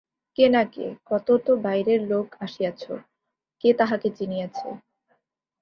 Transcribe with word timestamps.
কে 0.37 0.45
না 0.49 0.63
কে, 0.73 0.85
কত 1.05 1.27
তো 1.45 1.51
বাইরের 1.65 2.01
লোক 2.11 2.27
আসিয়াছো-কে 2.39 3.69
তাহকে 3.79 4.07
চিনিয়াছে? 4.17 4.67